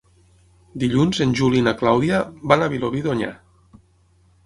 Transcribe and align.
Dilluns 0.83 1.19
en 1.27 1.35
Juli 1.41 1.63
i 1.65 1.67
na 1.69 1.75
Clàudia 1.83 2.25
van 2.53 2.65
a 2.65 2.73
Vilobí 2.75 3.07
d'Onyar. 3.09 3.33